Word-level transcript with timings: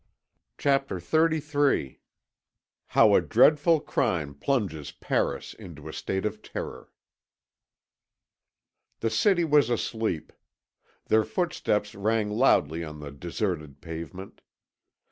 CHAPTER 0.57 0.97
XXXIII 0.99 2.01
HOW 2.87 3.13
A 3.13 3.21
DREADFUL 3.21 3.81
CRIME 3.81 4.33
PLUNGES 4.33 4.93
PARIS 4.93 5.53
INTO 5.53 5.87
A 5.87 5.93
STATE 5.93 6.25
OF 6.25 6.41
TERROR 6.41 6.89
The 9.01 9.11
city 9.11 9.43
was 9.45 9.69
asleep. 9.69 10.33
Their 11.05 11.23
footsteps 11.23 11.93
rang 11.93 12.31
loudly 12.31 12.83
on 12.83 12.97
the 12.99 13.11
deserted 13.11 13.79
pavement. 13.79 14.41